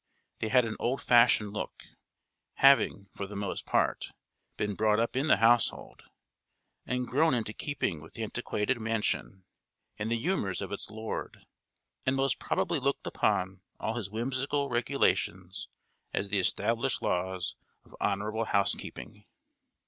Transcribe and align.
They 0.39 0.47
had 0.49 0.65
an 0.65 0.75
old 0.79 0.99
fashioned 0.99 1.53
look; 1.53 1.83
having, 2.55 3.07
for 3.15 3.27
the 3.27 3.35
most 3.35 3.67
part, 3.67 4.07
been 4.57 4.73
brought 4.73 4.99
up 4.99 5.15
in 5.15 5.27
the 5.27 5.37
household, 5.37 6.05
and 6.87 7.07
grown 7.07 7.35
into 7.35 7.53
keeping 7.53 8.01
with 8.01 8.15
the 8.15 8.23
antiquated 8.23 8.81
mansion, 8.81 9.43
and 9.99 10.09
the 10.11 10.17
humours 10.17 10.59
of 10.59 10.71
its 10.71 10.89
lord; 10.89 11.45
and 12.03 12.15
most 12.15 12.39
probably 12.39 12.79
looked 12.79 13.05
upon 13.05 13.61
all 13.79 13.93
his 13.93 14.09
whimsical 14.09 14.69
regulations 14.69 15.67
as 16.15 16.29
the 16.29 16.39
established 16.39 17.03
laws 17.03 17.55
of 17.85 17.95
honourable 18.01 18.45
housekeeping. 18.45 19.25